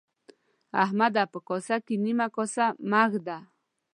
احمده! 0.83 1.23
په 1.31 1.39
کاسه 1.47 1.77
کې 1.85 1.95
نيمه 2.05 2.27
کاسه 2.35 2.65
مه 2.89 2.99
اېږده. 3.03 3.37